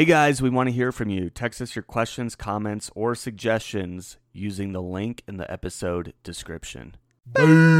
Hey 0.00 0.06
guys, 0.06 0.40
we 0.40 0.48
want 0.48 0.66
to 0.66 0.72
hear 0.72 0.92
from 0.92 1.10
you. 1.10 1.28
Text 1.28 1.60
us 1.60 1.76
your 1.76 1.82
questions, 1.82 2.34
comments, 2.34 2.90
or 2.94 3.14
suggestions 3.14 4.16
using 4.32 4.72
the 4.72 4.80
link 4.80 5.22
in 5.28 5.36
the 5.36 5.52
episode 5.52 6.14
description. 6.22 6.96
Sorry. 7.36 7.74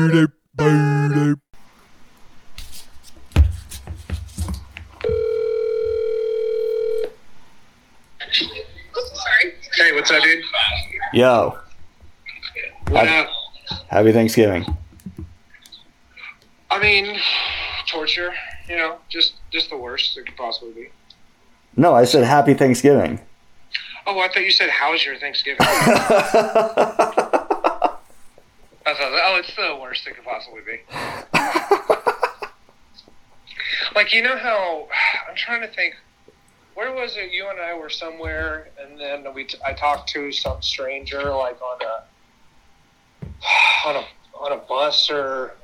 Hey, 9.77 9.93
what's 9.95 10.11
up, 10.11 10.23
dude? 10.23 10.45
Yo, 11.15 11.59
What 12.89 13.07
Hi. 13.09 13.21
up? 13.21 13.31
happy 13.89 14.13
Thanksgiving. 14.13 14.67
I 16.71 16.79
mean, 16.83 17.19
torture. 17.87 18.35
You 18.69 18.77
know, 18.77 18.99
just 19.09 19.37
just 19.51 19.71
the 19.71 19.79
worst 19.79 20.19
it 20.19 20.27
could 20.27 20.37
possibly 20.37 20.75
be. 20.75 20.89
No, 21.77 21.95
I 21.95 22.05
said 22.05 22.25
happy 22.25 22.55
Thanksgiving. 22.55 23.21
Oh, 24.07 24.19
I 24.19 24.29
thought 24.29 24.45
you 24.45 24.51
said 24.51 24.71
how's 24.71 25.05
your 25.05 25.17
Thanksgiving? 25.17 25.59
I 25.61 25.65
thought, 28.95 29.13
oh, 29.13 29.37
it's 29.39 29.55
the 29.55 29.79
worst 29.81 30.07
it 30.07 30.17
could 30.17 30.25
possibly 30.25 30.63
be. 30.63 30.81
like 33.95 34.13
you 34.13 34.23
know 34.23 34.37
how 34.37 34.89
I'm 35.29 35.37
trying 35.37 35.61
to 35.61 35.69
think. 35.69 35.95
Where 36.75 36.93
was 36.95 37.17
it? 37.17 37.31
You 37.33 37.49
and 37.51 37.61
I 37.61 37.75
were 37.79 37.91
somewhere, 37.91 38.69
and 38.81 38.99
then 38.99 39.27
we 39.35 39.45
t- 39.45 39.59
I 39.65 39.75
talked 39.75 40.09
to 40.11 40.33
some 40.33 40.63
stranger 40.63 41.33
like 41.35 41.61
on 41.61 41.79
a 41.83 42.05
on 43.89 43.97
a 43.97 44.05
on 44.39 44.53
a 44.53 44.57
bus 44.57 45.11
or 45.11 45.55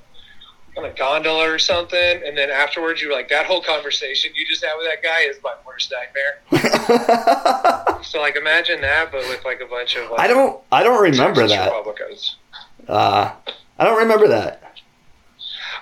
on 0.76 0.84
a 0.84 0.92
gondola 0.92 1.50
or 1.50 1.58
something, 1.58 2.22
and 2.24 2.36
then 2.36 2.50
afterwards 2.50 3.00
you 3.00 3.08
were 3.08 3.14
like, 3.14 3.28
that 3.30 3.46
whole 3.46 3.62
conversation 3.62 4.30
you 4.34 4.46
just 4.46 4.64
had 4.64 4.74
with 4.76 4.86
that 4.86 5.02
guy 5.02 5.22
is 5.22 5.36
my 5.42 5.54
worst 5.66 5.92
nightmare. 5.92 6.40
So 8.02 8.20
like 8.20 8.36
imagine 8.36 8.80
that, 8.82 9.10
but 9.10 9.22
with 9.28 9.44
like 9.44 9.60
a 9.60 9.66
bunch 9.66 9.96
of 9.96 10.10
like, 10.10 10.20
I 10.20 10.26
don't. 10.28 10.62
I 10.70 10.82
don't 10.84 11.02
remember 11.02 11.40
Texas 11.40 11.56
that. 11.56 11.66
Republicans. 11.66 12.36
Uh, 12.86 13.32
I 13.78 13.84
don't 13.84 13.98
remember 13.98 14.28
that. 14.28 14.62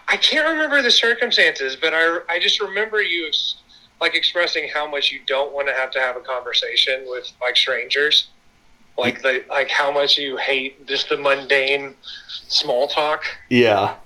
I 0.08 0.16
can't 0.16 0.48
remember 0.48 0.80
the 0.80 0.90
circumstances, 0.90 1.76
but 1.76 1.92
I 1.92 2.20
I 2.30 2.38
just 2.38 2.60
remember 2.60 3.02
you 3.02 3.26
ex- 3.26 3.56
like 4.00 4.14
expressing 4.14 4.68
how 4.72 4.90
much 4.90 5.12
you 5.12 5.20
don't 5.26 5.52
want 5.52 5.68
to 5.68 5.74
have 5.74 5.90
to 5.92 6.00
have 6.00 6.16
a 6.16 6.20
conversation 6.20 7.04
with 7.06 7.30
like 7.42 7.56
strangers, 7.56 8.28
like 8.96 9.20
the 9.22 9.44
like 9.50 9.68
how 9.68 9.92
much 9.92 10.16
you 10.16 10.36
hate 10.38 10.86
just 10.86 11.10
the 11.10 11.18
mundane 11.18 11.94
small 12.48 12.88
talk. 12.88 13.22
Yeah. 13.50 13.96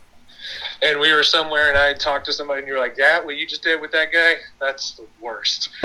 And 0.82 1.00
we 1.00 1.12
were 1.12 1.22
somewhere, 1.22 1.68
and 1.68 1.78
I 1.78 1.94
talked 1.94 2.26
to 2.26 2.32
somebody, 2.32 2.60
and 2.60 2.68
you 2.68 2.74
were 2.74 2.80
like, 2.80 2.96
"Yeah, 2.96 3.20
what 3.24 3.36
you 3.36 3.46
just 3.46 3.62
did 3.62 3.80
with 3.80 3.90
that 3.92 4.12
guy, 4.12 4.34
that's 4.60 4.92
the 4.92 5.06
worst." 5.20 5.70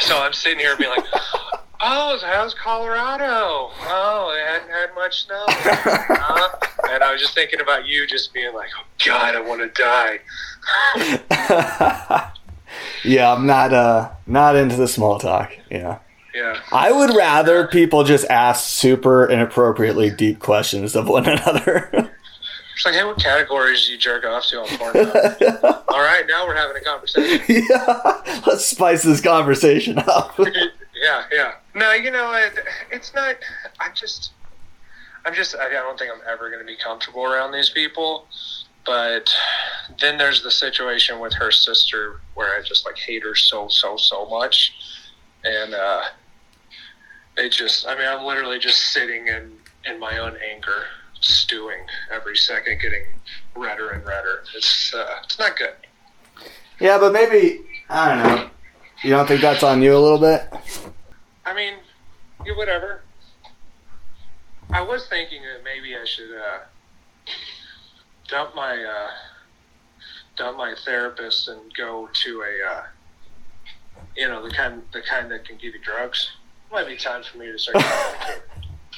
so 0.00 0.18
I'm 0.18 0.32
sitting 0.32 0.58
here 0.60 0.76
being 0.76 0.90
like, 0.90 1.04
"Oh, 1.80 2.18
how's 2.22 2.54
Colorado? 2.54 3.70
Oh, 3.82 4.36
it 4.36 4.46
hadn't 4.46 4.70
had 4.70 4.94
much 4.94 5.26
snow." 5.26 5.44
Huh? 5.48 6.48
and 6.90 7.02
I 7.02 7.12
was 7.12 7.20
just 7.20 7.34
thinking 7.34 7.60
about 7.60 7.86
you, 7.86 8.06
just 8.06 8.32
being 8.32 8.54
like, 8.54 8.70
"Oh 8.78 8.84
God, 9.04 9.34
I 9.34 9.40
want 9.40 9.60
to 9.60 9.82
die." 9.82 10.20
yeah, 13.04 13.32
I'm 13.32 13.46
not. 13.46 13.72
Uh, 13.72 14.10
not 14.26 14.56
into 14.56 14.76
the 14.76 14.88
small 14.88 15.18
talk. 15.18 15.52
Yeah. 15.70 15.98
Yeah. 16.34 16.60
I 16.72 16.90
would 16.90 17.14
rather 17.14 17.68
people 17.68 18.02
just 18.02 18.24
ask 18.28 18.64
super 18.68 19.26
inappropriately 19.26 20.10
deep 20.10 20.40
questions 20.40 20.96
of 20.96 21.08
one 21.08 21.26
another. 21.26 22.10
It's 22.74 22.84
like, 22.84 22.94
hey, 22.94 23.04
what 23.04 23.18
categories 23.18 23.86
do 23.86 23.92
you 23.92 23.98
jerk 23.98 24.24
off 24.24 24.46
to 24.48 24.60
on 24.60 24.66
Pornhub? 24.66 25.84
All 25.88 26.00
right, 26.00 26.24
now 26.28 26.44
we're 26.44 26.56
having 26.56 26.76
a 26.76 26.80
conversation. 26.80 27.64
yeah, 27.70 28.40
let's 28.46 28.66
spice 28.66 29.04
this 29.04 29.20
conversation 29.20 29.98
up. 29.98 30.36
yeah, 30.94 31.22
yeah. 31.32 31.52
No, 31.74 31.92
you 31.92 32.10
know, 32.10 32.32
it, 32.32 32.58
it's 32.90 33.14
not. 33.14 33.36
I'm 33.78 33.92
just, 33.94 34.32
I'm 35.24 35.34
just. 35.34 35.54
I 35.54 35.68
don't 35.70 35.96
think 35.96 36.10
I'm 36.12 36.20
ever 36.28 36.50
going 36.50 36.60
to 36.60 36.66
be 36.66 36.76
comfortable 36.76 37.24
around 37.24 37.52
these 37.52 37.70
people. 37.70 38.26
But 38.84 39.32
then 40.00 40.18
there's 40.18 40.42
the 40.42 40.50
situation 40.50 41.20
with 41.20 41.32
her 41.34 41.50
sister 41.50 42.20
where 42.34 42.58
I 42.58 42.62
just 42.62 42.84
like 42.84 42.98
hate 42.98 43.22
her 43.22 43.34
so, 43.34 43.68
so, 43.68 43.96
so 43.96 44.28
much, 44.28 44.74
and 45.44 45.74
uh, 45.74 46.02
it 47.36 47.50
just. 47.50 47.86
I 47.86 47.96
mean, 47.96 48.06
I'm 48.06 48.24
literally 48.24 48.58
just 48.58 48.92
sitting 48.92 49.26
in 49.28 49.52
in 49.86 49.98
my 50.00 50.18
own 50.18 50.36
anger, 50.52 50.84
stewing 51.20 51.80
every 52.12 52.36
second, 52.36 52.80
getting 52.80 53.04
redder 53.54 53.90
and 53.90 54.04
redder. 54.04 54.44
It's 54.54 54.94
uh, 54.94 55.16
it's 55.24 55.38
not 55.38 55.56
good. 55.56 55.74
yeah, 56.80 56.98
but 56.98 57.12
maybe 57.12 57.60
I 57.88 58.14
don't 58.14 58.36
know. 58.36 58.50
You 59.02 59.10
don't 59.10 59.26
think 59.26 59.42
that's 59.42 59.62
on 59.62 59.82
you 59.82 59.96
a 59.96 59.98
little 59.98 60.18
bit? 60.18 60.48
I 61.44 61.54
mean, 61.54 61.74
yeah, 62.46 62.56
whatever. 62.56 63.02
I 64.70 64.80
was 64.80 65.06
thinking 65.08 65.42
that 65.42 65.62
maybe 65.62 65.94
I 65.94 66.04
should 66.04 66.34
uh, 66.34 66.58
dump 68.28 68.54
my 68.54 68.82
uh, 68.82 69.10
dump 70.36 70.56
my 70.56 70.74
therapist 70.84 71.48
and 71.48 71.60
go 71.74 72.08
to 72.12 72.42
a 72.42 72.70
uh, 72.74 72.82
you 74.16 74.26
know 74.26 74.42
the 74.42 74.54
kind 74.54 74.82
the 74.92 75.02
kind 75.02 75.30
that 75.30 75.46
can 75.46 75.56
give 75.56 75.74
you 75.74 75.80
drugs. 75.80 76.30
Might 76.70 76.86
be 76.88 76.96
time 76.96 77.22
for 77.22 77.38
me 77.38 77.46
to 77.52 77.58
start. 77.58 77.84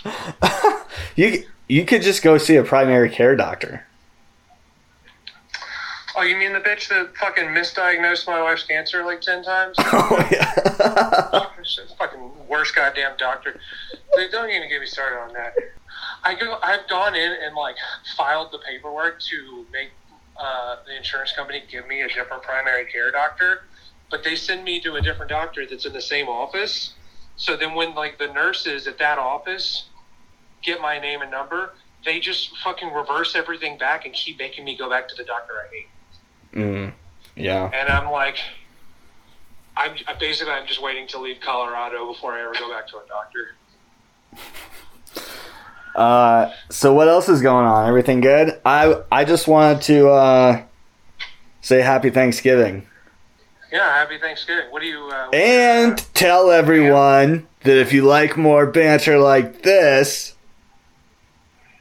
you 1.16 1.44
you 1.69 1.84
could 1.84 2.03
just 2.03 2.22
go 2.22 2.38
see 2.38 2.56
a 2.56 2.62
primary 2.62 3.10
care 3.10 3.37
doctor. 3.37 3.87
oh, 6.16 6.22
you 6.22 6.37
mean 6.37 6.53
the 6.53 6.60
bitch 6.60 6.88
that 6.88 7.15
fucking 7.16 7.47
misdiagnosed 7.47 8.27
my 8.27 8.41
wife's 8.43 8.65
cancer 8.65 9.04
like 9.04 9.21
ten 9.21 9.43
times? 9.43 9.77
Oh 9.82 10.28
yeah. 10.31 10.53
Fucking 11.99 12.49
worst 12.49 12.75
goddamn 12.75 13.16
doctor. 13.19 13.59
They 14.16 14.28
don't 14.28 14.48
even 14.50 14.69
get 14.69 14.81
me 14.81 14.87
started 14.87 15.19
on 15.19 15.33
that. 15.34 15.54
I 16.22 16.34
go. 16.34 16.59
I've 16.62 16.87
gone 16.88 17.15
in 17.15 17.33
and 17.43 17.54
like 17.56 17.77
filed 18.16 18.53
the 18.53 18.59
paperwork 18.59 19.21
to 19.31 19.66
make 19.72 19.91
uh, 20.38 20.77
the 20.87 20.97
insurance 20.97 21.33
company 21.33 21.62
give 21.71 21.87
me 21.88 22.03
a 22.03 22.09
different 22.09 22.43
primary 22.43 22.84
care 22.87 23.10
doctor, 23.10 23.62
but 24.10 24.22
they 24.22 24.37
send 24.37 24.62
me 24.65 24.81
to 24.81 24.94
a 24.94 25.00
different 25.00 25.31
doctor 25.31 25.66
that's 25.66 25.87
in 25.87 25.93
the 25.93 26.00
same 26.00 26.28
office. 26.28 26.94
So 27.37 27.57
then 27.57 27.75
when 27.75 27.95
like 27.95 28.19
the 28.19 28.29
nurses 28.29 28.87
at 28.87 28.99
that 28.99 29.19
office 29.19 29.89
get 30.63 30.81
my 30.81 30.99
name 30.99 31.23
and 31.23 31.31
number, 31.31 31.73
they 32.05 32.19
just 32.19 32.57
fucking 32.59 32.93
reverse 32.93 33.37
everything 33.37 33.79
back 33.79 34.07
and 34.07 34.15
keep 34.15 34.39
making 34.39 34.65
me 34.65 34.77
go 34.77 34.89
back 34.89 35.09
to 35.09 35.15
the 35.15 35.25
doctor 35.25 35.53
I 35.55 35.75
hate. 35.75 36.61
Mm, 36.61 36.93
yeah. 37.37 37.71
And 37.75 37.89
I'm 37.89 38.11
like, 38.11 38.39
I'm 39.77 39.95
basically 40.19 40.53
I'm 40.53 40.67
just 40.67 40.83
waiting 40.83 41.07
to 41.09 41.19
leave 41.19 41.41
Colorado 41.41 42.07
before 42.13 42.33
I 42.33 42.43
ever 42.43 42.55
go 42.55 42.71
back 42.71 42.89
to 42.89 42.97
a 42.97 43.07
doctor. 43.07 43.55
Uh, 45.97 46.53
so 46.69 46.93
what 46.93 47.09
else 47.09 47.27
is 47.27 47.41
going 47.41 47.65
on? 47.65 47.89
Everything 47.89 48.21
good? 48.21 48.61
I 48.67 49.01
I 49.11 49.25
just 49.25 49.49
wanted 49.49 49.81
to 49.85 50.11
uh, 50.11 50.63
say 51.63 51.81
happy 51.81 52.11
Thanksgiving 52.11 52.87
Yeah, 53.72 53.99
happy 53.99 54.19
Thanksgiving. 54.19 54.71
What 54.71 54.81
do 54.81 54.87
you? 54.87 55.09
Uh, 55.09 55.31
and 55.32 55.99
tell 56.15 56.50
everyone 56.50 57.49
that 57.65 57.77
if 57.77 57.93
you 57.93 58.03
like 58.03 58.37
more 58.37 58.66
banter 58.66 59.19
like 59.19 59.62
this, 59.62 60.34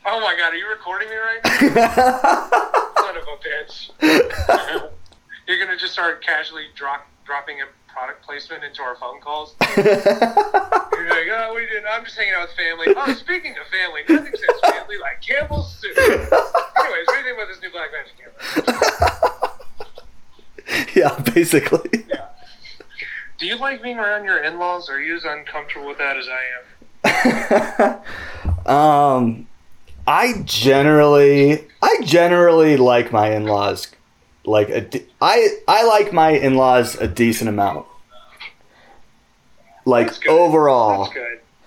oh 0.06 0.20
my 0.20 0.36
god, 0.36 0.54
are 0.54 0.58
you 0.58 0.68
recording 0.70 1.10
me 1.10 1.16
right 1.16 1.40
now? 1.44 1.52
Son 3.02 3.18
of 3.18 3.24
a 3.24 3.38
bitch! 3.46 4.92
You're 5.48 5.60
gonna 5.64 5.78
just 5.78 5.94
start 5.94 6.24
casually 6.24 6.66
drop 6.76 7.08
dropping 7.24 7.62
a 7.62 7.66
product 7.88 8.26
placement 8.26 8.64
into 8.64 8.82
our 8.82 8.96
phone 8.98 9.22
calls. 9.22 9.56
You're 9.78 9.86
like, 9.86 11.28
oh, 11.32 11.54
we 11.56 11.62
didn't. 11.68 11.86
I'm 11.90 12.04
just 12.04 12.18
hanging 12.18 12.34
out 12.34 12.48
with 12.48 12.58
family. 12.58 12.88
Oh, 12.98 13.14
speaking 13.14 13.52
of 13.52 13.68
family, 13.68 14.02
nothing 14.10 14.34
says 14.34 14.72
family 14.72 14.98
like 14.98 15.22
Campbell's 15.22 15.74
soup. 15.76 15.98
Anyways, 15.98 16.28
what 16.28 16.34
do 16.36 17.18
you 17.18 17.24
think 17.24 17.38
about 17.38 17.48
this 17.48 17.62
new 17.62 17.70
Blackmagic 17.70 18.18
camera? 18.18 19.15
yeah, 21.00 21.18
basically. 21.34 22.06
Yeah. 22.10 22.26
Do 23.38 23.46
you 23.48 23.58
like 23.58 23.84
being 23.84 23.98
around 24.00 24.24
your 24.24 24.44
in-laws? 24.44 24.90
Are 24.90 25.02
you 25.02 25.16
as 25.16 25.26
uncomfortable 25.26 25.88
with 25.88 25.98
that 25.98 26.16
as 26.18 26.28
I 27.06 28.00
am? 28.66 28.66
um, 28.66 29.48
I 30.08 30.42
generally 30.46 31.68
I 31.82 31.98
generally 32.04 32.78
like 32.78 33.12
my 33.12 33.32
in 33.36 33.46
laws. 33.46 33.90
Like 34.46 34.70
a 34.70 34.82
de- 34.82 35.06
I 35.22 35.50
I 35.68 35.84
like 35.86 36.14
my 36.14 36.30
in 36.32 36.56
laws 36.56 36.96
a 36.96 37.08
decent 37.08 37.50
amount. 37.50 37.88
Like 39.86 40.28
overall, 40.28 41.14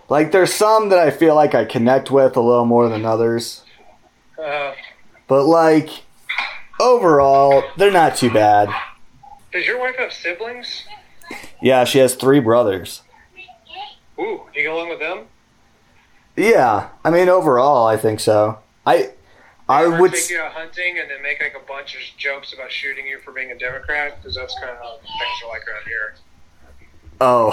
like 0.08 0.32
there's 0.32 0.52
some 0.52 0.88
that 0.88 0.98
I 0.98 1.10
feel 1.10 1.34
like 1.34 1.54
I 1.54 1.64
connect 1.64 2.10
with 2.10 2.36
a 2.36 2.40
little 2.40 2.64
more 2.64 2.88
than 2.88 3.04
others. 3.04 3.62
Uh, 4.42 4.72
But 5.28 5.44
like 5.44 5.90
overall, 6.80 7.62
they're 7.76 7.92
not 7.92 8.16
too 8.16 8.30
bad. 8.32 8.70
Does 9.52 9.66
your 9.66 9.78
wife 9.80 9.96
have 9.96 10.12
siblings? 10.12 10.84
Yeah, 11.60 11.84
she 11.84 11.98
has 11.98 12.14
three 12.14 12.40
brothers. 12.40 13.02
Ooh, 14.18 14.42
do 14.52 14.60
you 14.60 14.62
get 14.62 14.72
along 14.72 14.88
with 14.88 15.00
them? 15.00 15.26
Yeah, 16.36 16.88
I 17.04 17.10
mean 17.10 17.28
overall, 17.28 17.86
I 17.86 17.96
think 17.96 18.20
so. 18.20 18.58
I 18.86 19.10
I 19.68 19.86
would. 19.86 20.12
take 20.12 20.30
you 20.30 20.40
out 20.40 20.52
hunting 20.52 20.98
and 20.98 21.10
then 21.10 21.22
make 21.22 21.40
like 21.40 21.54
a 21.54 21.66
bunch 21.66 21.94
of 21.94 22.00
jokes 22.16 22.52
about 22.52 22.72
shooting 22.72 23.06
you 23.06 23.18
for 23.18 23.32
being 23.32 23.50
a 23.50 23.58
Democrat 23.58 24.16
because 24.16 24.34
that's 24.34 24.54
kind 24.54 24.70
of 24.70 24.78
how 24.78 24.96
things 24.96 25.42
are 25.44 25.48
like 25.48 25.68
around 25.68 25.84
here. 25.86 26.14
Oh. 27.20 27.50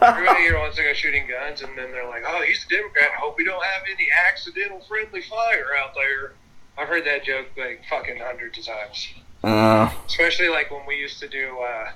Everybody 0.00 0.40
here 0.42 0.58
wants 0.58 0.76
to 0.76 0.84
go 0.84 0.92
shooting 0.92 1.26
guns, 1.28 1.62
and 1.62 1.76
then 1.76 1.90
they're 1.90 2.08
like, 2.08 2.22
"Oh, 2.24 2.42
he's 2.46 2.64
a 2.64 2.68
Democrat. 2.68 3.10
I 3.16 3.20
hope 3.20 3.36
we 3.36 3.44
don't 3.44 3.62
have 3.62 3.82
any 3.92 4.06
accidental 4.28 4.80
friendly 4.88 5.22
fire 5.22 5.76
out 5.76 5.94
there." 5.94 6.34
I've 6.78 6.88
heard 6.88 7.04
that 7.06 7.24
joke 7.24 7.46
like 7.56 7.82
fucking 7.90 8.18
hundreds 8.18 8.58
of 8.58 8.66
times. 8.66 9.08
Uh, 9.44 9.90
Especially 10.06 10.48
like 10.48 10.70
when 10.70 10.84
we 10.86 10.96
used 10.96 11.20
to 11.20 11.28
do. 11.28 11.56
Uh, 11.60 11.90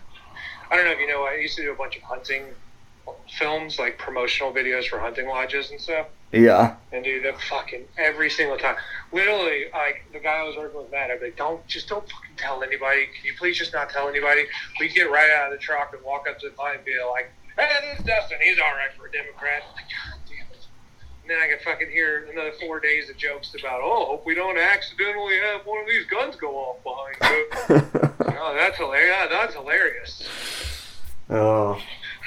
I 0.71 0.77
don't 0.77 0.85
know 0.85 0.93
if 0.93 0.99
you 0.99 1.09
know. 1.09 1.25
I 1.25 1.35
used 1.35 1.57
to 1.57 1.63
do 1.63 1.73
a 1.73 1.77
bunch 1.77 1.97
of 1.97 2.03
hunting 2.03 2.45
films, 3.39 3.79
like 3.79 3.99
promotional 3.99 4.53
videos 4.53 4.87
for 4.87 4.99
hunting 4.99 5.27
lodges 5.27 5.71
and 5.71 5.81
stuff. 5.81 6.07
yeah. 6.31 6.77
And 6.93 7.03
dude, 7.05 7.25
that 7.25 7.41
fucking 7.43 7.85
every 7.99 8.31
single 8.31 8.57
time. 8.57 8.77
Literally, 9.13 9.65
like 9.73 10.05
the 10.13 10.19
guy 10.21 10.39
I 10.39 10.43
was 10.45 10.57
working 10.57 10.79
with, 10.81 10.91
Matt, 10.91 11.11
I'd 11.11 11.21
be 11.21 11.27
like, 11.27 11.37
"Don't 11.37 11.67
just 11.67 11.89
don't 11.89 12.09
fucking 12.09 12.37
tell 12.37 12.63
anybody. 12.63 13.07
Can 13.07 13.25
you 13.25 13.33
please 13.39 13.59
just 13.59 13.73
not 13.73 13.91
tell 13.91 14.09
anybody?" 14.09 14.45
We'd 14.81 14.95
get 14.95 15.11
right 15.11 15.31
out 15.31 15.53
of 15.53 15.59
the 15.59 15.63
truck 15.63 15.93
and 15.95 16.03
walk 16.05 16.27
up 16.29 16.39
to 16.41 16.49
the 16.49 16.55
client 16.55 16.79
and 16.79 16.87
be 16.87 16.95
like, 17.11 17.31
"Hey, 17.59 17.69
this 17.91 18.01
is 18.01 18.07
Dustin. 18.07 18.39
He's 18.43 18.59
all 18.59 18.73
right 18.73 18.93
for 18.97 19.07
a 19.07 19.13
Democrat." 19.13 19.63
Like, 19.75 19.85
God 19.85 20.15
damn 20.15 20.21
it. 20.21 20.22
And 21.23 21.31
then 21.31 21.39
I 21.39 21.47
can 21.47 21.59
fucking 21.65 21.91
hear 21.91 22.29
another 22.33 22.53
four 22.61 22.81
days 22.81 23.09
of 23.09 23.17
jokes 23.17 23.55
about, 23.59 23.81
"Oh, 23.83 24.07
hope 24.07 24.27
we 24.27 24.35
don't 24.35 24.59
accidentally 24.59 25.39
have 25.39 25.65
one 25.65 25.81
of 25.81 25.87
these 25.87 26.05
guns 26.07 26.35
go 26.35 26.57
off 26.57 26.83
behind 26.83 27.17
you." 27.31 27.47
oh, 28.41 28.55
that's 28.55 28.77
hilarious. 28.77 29.29
That's 29.31 29.55
hilarious. 29.55 30.29
oh. 31.31 31.81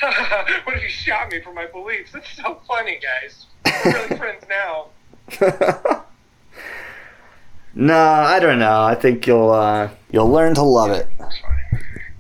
what 0.64 0.76
if 0.78 0.84
he 0.84 0.90
shot 0.90 1.32
me 1.32 1.42
for 1.42 1.54
my 1.54 1.66
beliefs? 1.68 2.12
That's 2.12 2.30
so 2.36 2.62
funny, 2.68 3.00
guys. 3.00 3.46
We're 3.86 3.94
really 3.94 4.18
friends 4.18 4.44
now. 4.50 4.88
no, 7.74 7.98
I 7.98 8.40
don't 8.40 8.60
know. 8.60 8.82
I 8.84 8.96
think 8.96 9.28
you'll 9.28 9.52
uh, 9.52 9.90
you'll 10.12 10.30
learn 10.30 10.56
to 10.56 10.62
love 10.62 10.92
it. 10.92 11.08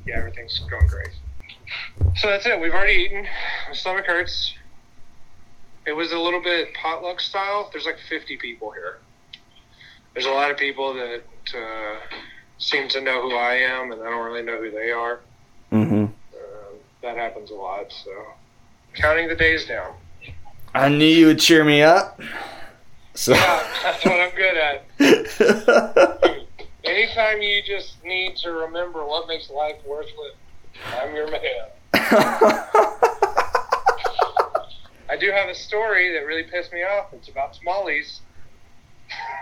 Yeah, 0.06 0.18
everything's 0.18 0.60
going 0.60 0.88
great. 0.88 1.10
So 2.18 2.27
that's 2.27 2.45
it. 2.45 2.60
We've 2.60 2.74
already 2.74 2.94
eaten. 2.94 3.27
My 3.68 3.74
stomach 3.74 4.06
hurts. 4.06 4.54
It 5.86 5.94
was 5.96 6.12
a 6.12 6.20
little 6.20 6.42
bit 6.42 6.74
potluck 6.74 7.20
style. 7.20 7.70
There's 7.72 7.86
like 7.86 8.00
50 8.10 8.38
people 8.38 8.72
here. 8.72 8.98
There's 10.14 10.26
a 10.26 10.32
lot 10.32 10.50
of 10.50 10.58
people 10.58 10.94
that 10.94 11.22
uh, 11.56 11.96
seem 12.58 12.88
to 12.90 13.02
know 13.02 13.22
who 13.22 13.36
I 13.36 13.56
am, 13.56 13.92
and 13.92 14.02
I 14.02 14.06
don't 14.10 14.26
really 14.26 14.42
know 14.42 14.58
who 14.58 14.72
they 14.72 14.92
are. 14.92 15.20
hmm 15.70 16.06
Um, 16.06 16.12
that 17.04 17.18
happens 17.18 17.52
a 17.52 17.56
lot. 17.56 17.92
So, 17.92 18.12
counting 18.94 19.28
the 19.28 19.36
days 19.36 19.66
down. 19.66 19.94
I 20.74 20.90
knew 20.90 21.06
you 21.06 21.28
would 21.28 21.40
cheer 21.40 21.64
me 21.64 21.82
up. 21.82 22.20
So. 23.14 23.34
Yeah, 23.34 23.64
that's 23.84 24.04
what 24.06 24.20
I'm 24.20 24.36
good 24.36 24.58
at. 24.58 24.84
Anytime 26.84 27.42
you 27.42 27.62
just 27.64 28.04
need 28.04 28.36
to 28.38 28.52
remember 28.52 29.06
what 29.06 29.28
makes 29.28 29.50
life 29.50 29.78
worth 29.86 30.08
living, 30.18 30.38
I'm 31.00 31.16
your 31.16 31.30
man. 31.32 31.70
I 35.56 35.57
do 35.57 35.62
have 35.62 35.62
a 35.62 35.63
story 35.63 36.13
that 36.13 36.25
really 36.25 36.44
pissed 36.44 36.74
me 36.74 36.84
off. 36.84 37.13
It's 37.13 37.30
about 37.30 37.54
tamales. 37.54 38.22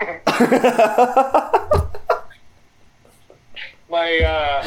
my 3.90 4.18
uh, 4.20 4.64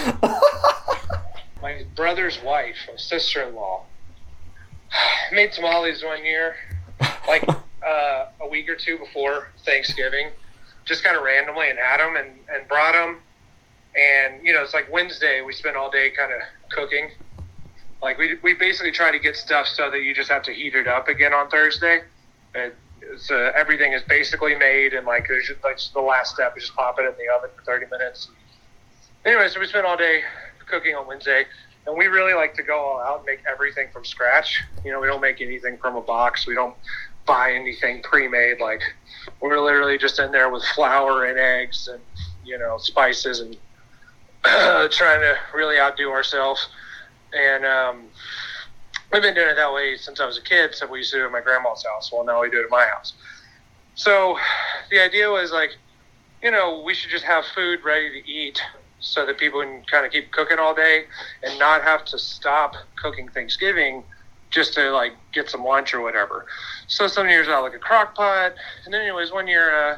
my 1.62 1.86
brother's 1.96 2.42
wife, 2.44 2.76
my 2.90 2.98
sister-in-law, 2.98 3.84
made 5.32 5.54
tamales 5.54 6.04
one 6.04 6.26
year, 6.26 6.56
like 7.28 7.48
uh, 7.86 8.26
a 8.42 8.48
week 8.50 8.68
or 8.70 8.76
two 8.76 8.98
before 8.98 9.50
Thanksgiving, 9.66 10.32
just 10.86 11.04
kind 11.04 11.16
of 11.16 11.24
randomly, 11.24 11.70
and 11.70 11.80
had 11.80 12.00
them 12.00 12.16
and, 12.18 12.40
and 12.54 12.68
brought 12.68 12.94
them. 12.94 13.20
And 13.96 14.46
you 14.46 14.54
know, 14.54 14.64
it's 14.64 14.74
like 14.74 14.92
Wednesday. 14.92 15.42
We 15.42 15.54
spent 15.54 15.78
all 15.78 15.92
day 15.92 16.12
kind 16.12 16.34
of 16.34 16.42
cooking. 16.72 17.12
Like 18.02 18.18
we 18.18 18.36
we 18.44 18.54
basically 18.54 18.92
try 18.92 19.12
to 19.12 19.20
get 19.20 19.36
stuff 19.36 19.68
so 19.68 19.90
that 19.90 20.02
you 20.02 20.14
just 20.14 20.30
have 20.30 20.44
to 20.44 20.54
heat 20.54 20.76
it 20.76 20.88
up 20.88 21.08
again 21.08 21.34
on 21.34 21.50
Thursday. 21.50 22.02
It, 22.54 22.76
it's, 23.02 23.32
uh, 23.32 23.52
everything 23.56 23.94
is 23.94 24.02
basically 24.04 24.56
made, 24.56 24.94
and 24.94 25.06
like 25.06 25.28
there's 25.28 25.48
just, 25.48 25.64
like 25.64 25.80
the 25.94 26.02
last 26.02 26.34
step 26.34 26.56
is 26.58 26.64
just 26.64 26.76
pop 26.76 27.00
it 27.00 27.04
in 27.04 27.14
the 27.14 27.34
oven 27.36 27.50
for 27.56 27.64
30 27.64 27.88
minutes. 27.90 28.30
Anyway, 29.26 29.48
so 29.50 29.60
we 29.60 29.68
spent 29.68 29.86
all 29.86 29.98
day 29.98 30.22
cooking 30.68 30.96
on 30.96 31.08
Wednesday, 31.08 31.46
and 31.86 31.98
we 31.98 32.08
really 32.08 32.34
like 32.34 32.54
to 32.56 32.64
go 32.64 32.78
all 32.78 33.00
out 33.00 33.18
and 33.18 33.26
make 33.26 33.40
everything 33.50 33.88
from 33.92 34.06
scratch. 34.06 34.62
You 34.84 34.92
know, 34.92 35.00
we 35.00 35.08
don't 35.08 35.22
make 35.22 35.42
anything 35.42 35.78
from 35.78 35.96
a 35.96 36.02
box. 36.02 36.46
We 36.46 36.54
don't 36.54 36.76
buy 37.26 37.54
anything 37.54 38.02
pre-made. 38.02 38.60
Like 38.60 38.82
we're 39.42 39.60
literally 39.60 39.98
just 39.98 40.20
in 40.20 40.32
there 40.32 40.50
with 40.50 40.64
flour 40.64 41.26
and 41.26 41.38
eggs 41.38 41.88
and 41.88 42.02
you 42.46 42.58
know 42.58 42.78
spices 42.78 43.40
and 43.40 43.58
trying 44.92 45.22
to 45.22 45.38
really 45.54 45.80
outdo 45.80 46.10
ourselves. 46.12 46.68
And 47.34 47.66
um, 47.66 48.04
we've 49.12 49.22
been 49.22 49.36
doing 49.36 49.50
it 49.50 49.56
that 49.56 49.74
way 49.74 49.98
since 49.98 50.20
I 50.20 50.26
was 50.26 50.38
a 50.38 50.42
kid. 50.42 50.76
So 50.76 50.88
we 50.88 51.00
used 51.00 51.12
to 51.12 51.18
do 51.18 51.24
it 51.24 51.26
at 51.28 51.32
my 51.32 51.42
grandma's 51.42 51.84
house. 51.86 52.12
Well, 52.12 52.26
now 52.26 52.42
we 52.42 52.50
do 52.50 52.60
it 52.60 52.66
at 52.66 52.70
my 52.70 52.86
house. 52.86 53.14
So 53.96 54.38
the 54.92 55.04
idea 55.04 55.30
was 55.30 55.52
like, 55.52 55.72
you 56.42 56.52
know, 56.52 56.84
we 56.86 56.94
should 56.94 57.10
just 57.10 57.26
have 57.26 57.46
food 57.46 57.80
ready 57.84 58.22
to 58.22 58.30
eat 58.30 58.62
so 59.00 59.26
that 59.26 59.38
people 59.38 59.62
can 59.62 59.84
kind 59.90 60.06
of 60.06 60.12
keep 60.12 60.32
cooking 60.32 60.60
all 60.60 60.74
day 60.74 61.06
and 61.44 61.58
not 61.60 61.82
have 61.84 62.06
to 62.06 62.20
stop 62.20 62.76
cooking 62.96 63.28
Thanksgiving 63.30 64.04
just 64.50 64.74
to 64.74 64.92
like 64.92 65.14
get 65.34 65.50
some 65.50 65.64
lunch 65.64 65.94
or 65.94 66.02
whatever. 66.02 66.46
So 66.88 67.08
some 67.08 67.28
years 67.28 67.48
I 67.48 67.60
like 67.60 67.74
a 67.74 67.80
crock 67.80 68.16
pot. 68.16 68.54
And 68.86 68.94
then 68.94 69.02
anyways, 69.02 69.32
one 69.32 69.48
year, 69.48 69.76
uh, 69.76 69.98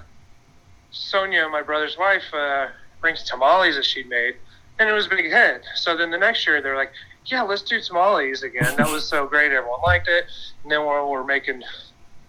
Sonia, 0.92 1.48
my 1.50 1.62
brother's 1.62 1.98
wife, 1.98 2.34
uh, 2.34 2.68
brings 3.00 3.24
tamales 3.24 3.76
that 3.76 3.86
she'd 3.86 4.10
made 4.10 4.36
and 4.80 4.90
it 4.90 4.94
was 4.94 5.06
a 5.06 5.10
big 5.10 5.26
hit. 5.26 5.64
So 5.76 5.96
then 5.96 6.10
the 6.10 6.18
next 6.18 6.48
year 6.48 6.62
they're 6.62 6.76
like, 6.76 6.92
yeah, 7.26 7.42
let's 7.44 7.62
do 7.62 7.80
tamales 7.82 8.44
again. 8.44 8.76
That 8.78 8.90
was 8.90 9.08
so 9.08 9.28
great. 9.28 9.52
Everyone 9.52 9.82
liked 9.86 10.08
it. 10.08 10.26
And 10.64 10.72
then 10.72 10.86
while 10.86 11.10
we're 11.10 11.24
making 11.24 11.62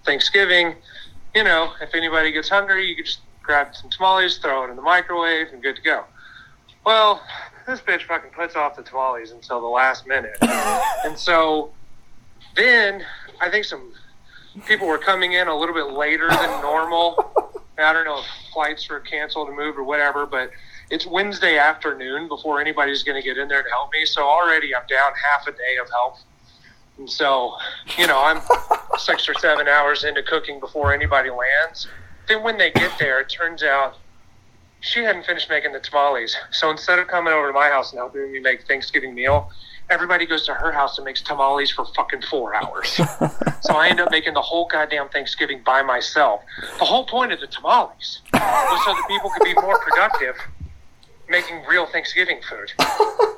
Thanksgiving, 0.05 0.75
you 1.35 1.45
know, 1.45 1.73
if 1.81 1.95
anybody 1.95 2.33
gets 2.33 2.49
hungry, 2.49 2.87
you 2.87 2.97
could 2.97 3.07
just 3.07 3.21
grab 3.43 3.75
some 3.75 3.91
tamales, 3.91 4.39
throw 4.39 4.65
it 4.65 4.71
in 4.71 4.77
the 4.77 4.83
microwave, 4.83 5.49
and 5.53 5.63
good 5.63 5.77
to 5.77 5.83
go. 5.83 6.05
Well, 6.85 7.23
this 7.67 7.81
bitch 7.81 8.03
fucking 8.03 8.31
puts 8.31 8.57
off 8.57 8.77
the 8.77 8.83
tamales 8.83 9.31
until 9.31 9.61
the 9.61 9.67
last 9.67 10.07
minute. 10.07 10.37
And 11.03 11.19
so 11.19 11.71
then 12.57 13.07
I 13.41 13.49
think 13.49 13.65
some 13.65 13.93
people 14.67 14.87
were 14.87 14.99
coming 14.99 15.33
in 15.33 15.49
a 15.49 15.57
little 15.57 15.75
bit 15.75 15.93
later 15.93 16.29
than 16.29 16.61
normal. 16.61 17.33
I 17.79 17.95
don't 17.95 18.05
know 18.05 18.19
if 18.19 18.27
flights 18.53 18.87
were 18.91 19.01
canceled 19.01 19.49
or 19.49 19.57
moved 19.57 19.79
or 19.79 19.85
whatever, 19.85 20.27
but 20.27 20.51
it's 20.91 21.07
Wednesday 21.07 21.57
afternoon 21.57 22.27
before 22.27 22.61
anybody's 22.61 23.05
going 23.05 23.21
to 23.21 23.27
get 23.27 23.39
in 23.39 23.49
there 23.49 23.63
to 23.63 23.71
help 23.71 23.93
me. 23.93 24.05
So 24.05 24.23
already 24.23 24.75
I'm 24.75 24.87
down 24.89 25.13
half 25.31 25.47
a 25.47 25.53
day 25.53 25.77
of 25.81 25.89
help. 25.91 26.17
And 26.99 27.09
so, 27.09 27.55
you 27.97 28.07
know, 28.07 28.21
I'm 28.23 28.43
six 28.99 29.29
or 29.29 29.35
seven 29.35 29.69
hours 29.69 30.05
into 30.05 30.23
cooking 30.23 30.59
before 30.59 30.93
anybody 30.93 31.31
lands. 31.31 31.87
Then 32.29 32.43
when 32.43 32.59
they 32.59 32.73
get 32.73 32.93
there, 32.99 33.21
it 33.21 33.29
turns 33.29 33.63
out 33.63 33.97
she 34.81 35.01
hadn't 35.05 35.25
finished 35.27 35.49
making 35.49 35.73
the 35.73 35.81
tamales. 35.81 36.37
So 36.51 36.71
instead 36.71 36.99
of 36.99 37.07
coming 37.07 37.33
over 37.33 37.47
to 37.47 37.53
my 37.53 37.69
house 37.69 37.93
and 37.93 37.99
helping 37.99 38.33
me 38.33 38.41
make 38.41 38.67
Thanksgiving 38.67 39.15
meal, 39.15 39.51
everybody 39.91 40.27
goes 40.27 40.45
to 40.47 40.55
her 40.55 40.73
house 40.73 40.99
and 40.99 41.05
makes 41.05 41.23
tamales 41.23 41.71
for 41.71 41.85
fucking 41.95 42.23
four 42.23 42.55
hours. 42.55 42.89
so 43.61 43.75
I 43.75 43.89
end 43.89 44.01
up 44.01 44.11
making 44.11 44.35
the 44.35 44.43
whole 44.43 44.67
goddamn 44.67 45.09
Thanksgiving 45.11 45.63
by 45.65 45.83
myself. 45.83 46.43
The 46.79 46.85
whole 46.85 47.07
point 47.07 47.33
of 47.33 47.41
the 47.41 47.47
tamales 47.47 48.23
was 48.33 48.85
so 48.85 48.93
that 48.93 49.05
people 49.09 49.31
could 49.31 49.45
be 49.45 49.55
more 49.55 49.79
productive 49.79 50.37
making 51.31 51.63
real 51.69 51.87
Thanksgiving 51.87 52.41
food. 52.49 52.73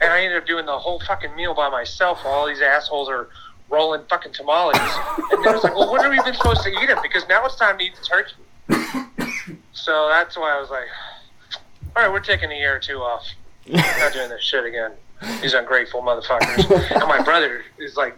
And 0.00 0.12
I 0.12 0.20
ended 0.22 0.36
up 0.36 0.46
doing 0.46 0.66
the 0.66 0.76
whole 0.76 1.00
fucking 1.00 1.34
meal 1.34 1.54
by 1.54 1.70
myself 1.70 2.24
while 2.24 2.34
all 2.34 2.46
these 2.46 2.60
assholes 2.60 3.08
are 3.08 3.28
rolling 3.70 4.02
fucking 4.10 4.32
tamales. 4.32 4.76
And 4.76 5.42
then 5.42 5.48
I 5.48 5.54
was 5.54 5.64
like, 5.64 5.74
well, 5.74 5.90
when 5.90 6.04
are 6.04 6.10
we 6.10 6.18
even 6.18 6.34
supposed 6.34 6.62
to 6.64 6.68
eat 6.68 6.88
them? 6.88 6.98
Because 7.00 7.26
now 7.26 7.42
it's 7.46 7.56
time 7.56 7.78
to 7.78 7.84
eat 7.84 7.94
the 7.96 8.04
turkey. 8.04 8.34
So 9.72 10.08
that's 10.08 10.36
why 10.36 10.56
I 10.56 10.60
was 10.60 10.70
like, 10.70 10.86
all 11.94 12.02
right, 12.02 12.10
we're 12.10 12.20
taking 12.20 12.50
a 12.50 12.54
year 12.54 12.76
or 12.76 12.78
two 12.78 12.98
off. 12.98 13.26
I'm 13.66 14.00
not 14.00 14.12
doing 14.14 14.30
this 14.30 14.42
shit 14.42 14.64
again. 14.64 14.92
These 15.42 15.52
ungrateful 15.52 16.00
motherfuckers. 16.00 16.70
And 16.90 17.06
my 17.06 17.22
brother 17.22 17.62
is 17.78 17.96
like 17.96 18.16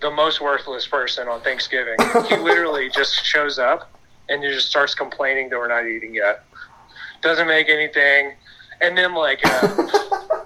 the 0.00 0.10
most 0.10 0.40
worthless 0.40 0.86
person 0.86 1.28
on 1.28 1.42
Thanksgiving. 1.42 1.96
He 2.28 2.36
literally 2.38 2.90
just 2.90 3.24
shows 3.24 3.58
up 3.58 3.90
and 4.28 4.42
he 4.42 4.50
just 4.50 4.68
starts 4.68 4.94
complaining 4.94 5.48
that 5.50 5.58
we're 5.58 5.68
not 5.68 5.86
eating 5.86 6.14
yet. 6.14 6.44
Doesn't 7.22 7.46
make 7.46 7.68
anything. 7.68 8.32
And 8.80 8.96
then 8.96 9.14
like 9.14 9.40
uh, 9.44 9.88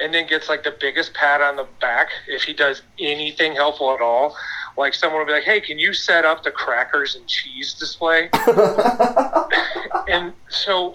and 0.00 0.12
then 0.12 0.26
gets 0.26 0.48
like 0.48 0.62
the 0.62 0.74
biggest 0.78 1.14
pat 1.14 1.40
on 1.40 1.56
the 1.56 1.66
back 1.80 2.08
if 2.26 2.42
he 2.42 2.52
does 2.52 2.82
anything 2.98 3.54
helpful 3.54 3.92
at 3.94 4.00
all. 4.00 4.36
Like 4.76 4.94
someone 4.94 5.20
will 5.20 5.26
be 5.26 5.32
like, 5.32 5.44
"Hey, 5.44 5.60
can 5.60 5.78
you 5.78 5.92
set 5.92 6.24
up 6.24 6.44
the 6.44 6.50
crackers 6.50 7.16
and 7.16 7.26
cheese 7.26 7.74
display?" 7.74 8.30
and 10.08 10.32
so 10.48 10.94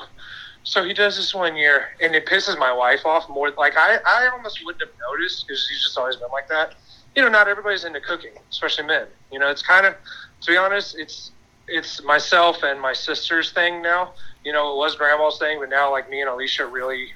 so 0.66 0.84
he 0.84 0.94
does 0.94 1.18
this 1.18 1.36
one 1.36 1.58
year 1.58 1.90
and 2.02 2.16
it 2.16 2.26
pisses 2.26 2.58
my 2.58 2.72
wife 2.72 3.06
off 3.06 3.28
more 3.28 3.52
like 3.58 3.74
i, 3.76 3.98
I 4.06 4.30
almost 4.32 4.64
wouldn't 4.64 4.82
have 4.82 4.98
noticed 5.12 5.46
because 5.46 5.68
he's 5.68 5.84
just 5.84 5.98
always 5.98 6.16
been 6.16 6.30
like 6.32 6.48
that 6.48 6.76
you 7.16 7.22
know 7.22 7.28
not 7.28 7.50
everybody's 7.50 7.84
into 7.84 8.00
cooking 8.00 8.32
especially 8.50 8.86
men 8.86 9.08
you 9.30 9.40
know 9.40 9.50
it's 9.50 9.62
kind 9.62 9.86
of 9.86 9.94
to 10.40 10.52
be 10.52 10.56
honest 10.56 10.98
it's 10.98 11.32
it's 11.68 12.04
myself 12.04 12.64
and 12.64 12.80
my 12.80 12.94
sister's 12.94 13.52
thing 13.52 13.82
now. 13.82 14.14
You 14.44 14.52
know, 14.52 14.74
it 14.74 14.78
was 14.78 14.96
grandma's 14.96 15.38
thing, 15.38 15.60
but 15.60 15.70
now 15.70 15.92
like 15.92 16.10
me 16.10 16.22
and 16.22 16.30
Alicia 16.30 16.66
really, 16.66 17.14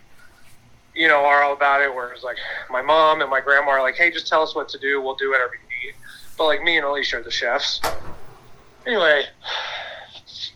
you 0.96 1.08
know, 1.08 1.26
are 1.26 1.44
all 1.44 1.54
about 1.54 1.82
it. 1.82 1.94
Whereas 1.94 2.24
like 2.24 2.38
my 2.70 2.82
mom 2.82 3.22
and 3.22 3.30
my 3.30 3.42
grandma 3.42 3.72
are 3.72 3.82
like, 3.82 3.96
hey, 3.96 4.12
just 4.12 4.28
tell 4.28 4.42
us 4.42 4.56
what 4.56 4.70
to 4.70 4.80
do. 4.80 5.02
We'll 5.02 5.16
do 5.16 5.32
whatever 5.32 5.54
you 5.54 5.90
need. 5.90 5.96
But 6.38 6.46
like 6.46 6.64
me 6.64 6.78
and 6.78 6.86
Alicia 6.86 7.18
are 7.18 7.24
the 7.24 7.32
chefs. 7.32 7.82
Anyway, 8.86 9.26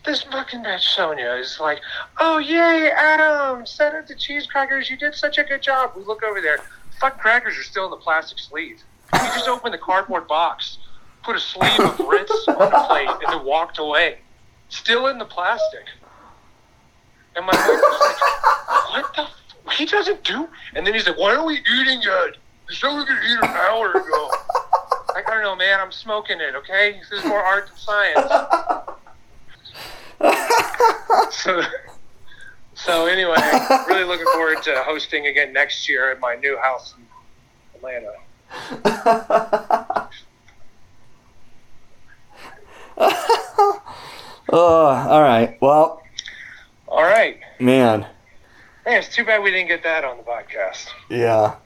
this 0.04 0.22
fucking 0.22 0.62
bitch 0.64 0.80
Sonia 0.80 1.34
is 1.34 1.60
like, 1.60 1.80
oh 2.18 2.38
yay, 2.38 2.90
Adam, 2.90 3.66
set 3.66 3.94
up 3.94 4.06
the 4.06 4.14
cheese 4.14 4.46
crackers. 4.46 4.88
You 4.88 4.96
did 4.96 5.14
such 5.14 5.38
a 5.38 5.44
good 5.44 5.62
job. 5.62 5.92
We 5.96 6.04
look 6.04 6.22
over 6.22 6.40
there. 6.40 6.58
Fuck 7.00 7.18
crackers 7.18 7.58
are 7.58 7.62
still 7.62 7.84
in 7.84 7.90
the 7.90 7.96
plastic 7.98 8.38
sleeve. 8.38 8.82
You 9.12 9.18
just 9.18 9.48
opened 9.48 9.74
the 9.74 9.78
cardboard 9.78 10.26
box, 10.26 10.78
put 11.22 11.36
a 11.36 11.40
sleeve 11.40 11.80
of 11.80 12.00
Ritz 12.00 12.48
on 12.48 12.58
the 12.58 12.84
plate, 12.88 13.08
and 13.08 13.32
then 13.32 13.44
walked 13.44 13.78
away. 13.78 14.18
Still 14.70 15.08
in 15.08 15.18
the 15.18 15.24
plastic. 15.24 15.84
And 17.34 17.46
my 17.46 17.52
wife 17.52 17.66
was 17.66 18.00
like, 18.00 18.20
what 18.90 19.16
the? 19.16 19.22
F-? 19.22 19.76
He 19.76 19.86
doesn't 19.86 20.22
do. 20.24 20.48
And 20.74 20.86
then 20.86 20.94
he's 20.94 21.06
like, 21.06 21.18
why 21.18 21.34
are 21.34 21.44
we 21.44 21.54
eating 21.54 22.02
yet? 22.02 22.36
You 22.68 22.74
said 22.74 22.96
we 22.96 23.04
could 23.04 23.18
eat 23.24 23.38
an 23.42 23.50
hour 23.50 23.90
ago. 23.90 24.30
Like, 25.14 25.28
I 25.28 25.34
don't 25.34 25.42
know, 25.42 25.56
man. 25.56 25.80
I'm 25.80 25.92
smoking 25.92 26.40
it, 26.40 26.54
okay? 26.54 26.98
This 26.98 27.20
is 27.20 27.24
more 27.24 27.42
art 27.42 27.68
than 27.68 27.76
science. 27.76 28.30
so, 31.34 31.62
so 32.74 33.06
anyway, 33.06 33.36
really 33.88 34.04
looking 34.04 34.26
forward 34.32 34.62
to 34.62 34.82
hosting 34.84 35.26
again 35.26 35.52
next 35.52 35.88
year 35.88 36.10
at 36.12 36.20
my 36.20 36.34
new 36.36 36.56
house 36.58 36.94
in 36.96 37.06
Atlanta. 37.76 38.12
oh, 44.48 45.06
all 45.08 45.22
right. 45.22 45.56
Well, 45.60 46.01
man. 47.62 48.06
Man, 48.84 48.98
it's 48.98 49.14
too 49.14 49.24
bad 49.24 49.42
we 49.42 49.50
didn't 49.50 49.68
get 49.68 49.82
that 49.84 50.04
on 50.04 50.16
the 50.16 50.22
podcast. 50.22 50.88
Yeah. 51.08 51.56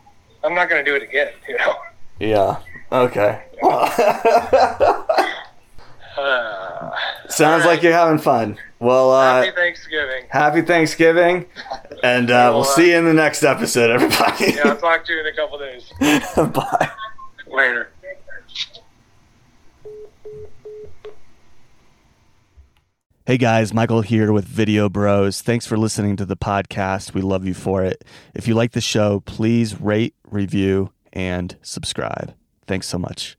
I'm 0.44 0.54
not 0.54 0.68
going 0.68 0.84
to 0.84 0.90
do 0.90 0.94
it 0.96 1.02
again, 1.02 1.32
you 1.48 1.56
know. 1.56 1.74
Yeah. 2.20 2.60
Okay. 2.92 3.42
Uh, 6.16 6.90
Sounds 7.28 7.64
right. 7.64 7.72
like 7.74 7.82
you're 7.82 7.92
having 7.92 8.18
fun. 8.18 8.56
Well, 8.78 9.12
uh, 9.12 9.42
happy 9.42 9.54
Thanksgiving. 9.54 10.24
Happy 10.30 10.62
Thanksgiving, 10.62 11.44
and 12.02 12.30
uh, 12.30 12.50
we'll 12.54 12.64
see 12.64 12.92
you 12.92 12.96
in 12.96 13.04
the 13.04 13.12
next 13.12 13.42
episode, 13.42 13.90
everybody. 13.90 14.52
Yeah, 14.54 14.62
I'll 14.64 14.76
talk 14.80 15.04
to 15.04 15.12
you 15.12 15.20
in 15.20 15.26
a 15.26 15.36
couple 15.36 15.58
days. 15.58 15.92
Bye. 16.54 16.90
Later. 17.46 17.90
Hey 23.26 23.38
guys, 23.38 23.74
Michael 23.74 24.02
here 24.02 24.32
with 24.32 24.44
Video 24.44 24.88
Bros. 24.88 25.42
Thanks 25.42 25.66
for 25.66 25.76
listening 25.76 26.14
to 26.14 26.24
the 26.24 26.36
podcast. 26.36 27.12
We 27.12 27.22
love 27.22 27.44
you 27.44 27.54
for 27.54 27.82
it. 27.82 28.04
If 28.34 28.46
you 28.46 28.54
like 28.54 28.70
the 28.70 28.80
show, 28.80 29.18
please 29.18 29.80
rate, 29.80 30.14
review, 30.30 30.92
and 31.12 31.56
subscribe. 31.60 32.36
Thanks 32.68 32.86
so 32.86 32.98
much. 32.98 33.36